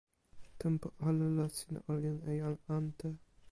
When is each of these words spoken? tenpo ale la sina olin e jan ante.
tenpo 0.59 0.87
ale 1.07 1.25
la 1.37 1.47
sina 1.57 1.79
olin 1.91 2.17
e 2.29 2.31
jan 2.39 2.57
ante. 2.77 3.07